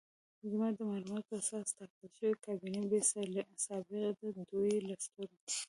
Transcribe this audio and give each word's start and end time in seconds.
زما 0.51 0.67
د 0.77 0.79
معلوماتو 0.89 1.27
په 1.29 1.35
اساس 1.41 1.67
ټاکل 1.77 2.05
شوې 2.17 2.31
کابینه 2.45 2.81
بې 2.89 2.99
سابقې 3.65 4.01
ده، 4.17 4.29
دوی 4.51 4.73
له 4.87 4.95
سترو 5.05 5.35